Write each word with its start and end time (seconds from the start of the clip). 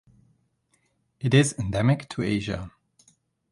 It 1.19 1.31
is 1.35 1.53
endemic 1.59 2.09
to 2.09 2.23
Asia. 2.23 2.71